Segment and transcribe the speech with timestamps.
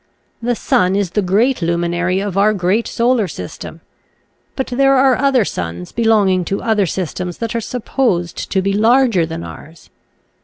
[0.41, 3.81] The sun is the great luminary of our great solar system,
[4.55, 9.27] but there are other suns belonging to other systems that are supposed to be larger
[9.27, 9.91] than ours.